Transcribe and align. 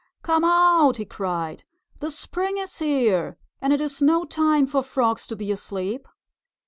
"Come 0.23 0.43
out!" 0.43 0.97
he 0.97 1.05
cried. 1.05 1.63
"The 1.99 2.09
spring 2.09 2.57
is 2.57 2.79
here, 2.79 3.37
and 3.61 3.71
it 3.71 3.79
is 3.79 4.01
no 4.01 4.25
time 4.25 4.65
for 4.65 4.81
Frogs 4.81 5.27
to 5.27 5.35
be 5.35 5.51
asleep." 5.51 6.07